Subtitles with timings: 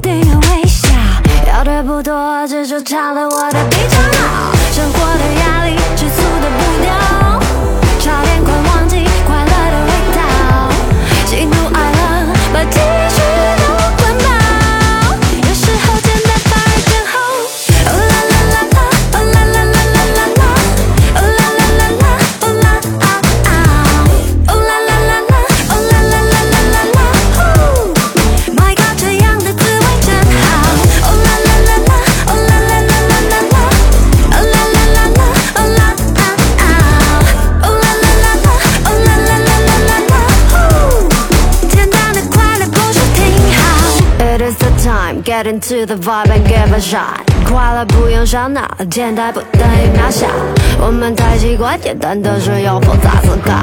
[0.00, 0.88] 定的微笑，
[1.48, 4.52] 要的不多，只是差了我的比较好。
[4.72, 5.76] 生活的压力，
[45.23, 47.21] get into the vibe and give a shot。
[47.45, 50.27] 快乐不用烧脑，简单不等于渺小。
[50.79, 53.53] 我们太习惯简单的事要复杂思考。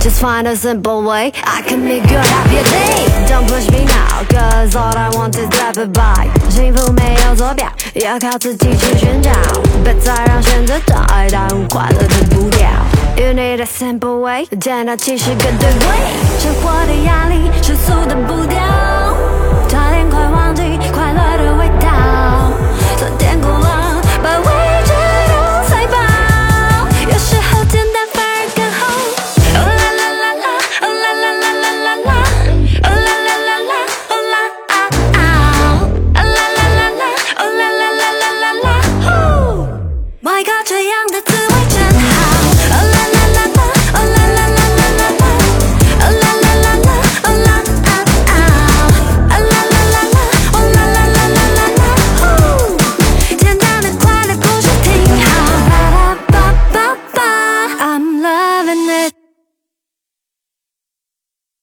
[0.00, 3.08] Just find a simple way, I can make you happy day.
[3.28, 6.28] Don't push me now, cause all I want is happy by。
[6.50, 9.30] 幸福没有坐标，要靠自己去寻找。
[9.84, 12.68] 别再让选择障碍耽误快乐的步调。
[13.16, 15.86] You need a simple way，简单其实更对味。